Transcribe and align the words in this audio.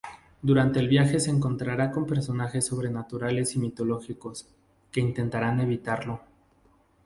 Durante 0.41 0.79
el 0.79 0.87
viaje 0.87 1.19
se 1.19 1.29
encontrará 1.29 1.91
con 1.91 2.07
personajes 2.07 2.65
sobrenaturales 2.65 3.55
y 3.55 3.59
mitológicos, 3.59 4.47
que 4.91 4.99
intentarán 4.99 5.59
evitarlo. 5.59 6.21